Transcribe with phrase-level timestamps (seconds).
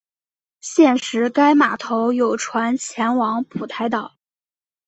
[0.61, 4.15] 现时该码头有船前往蒲台岛。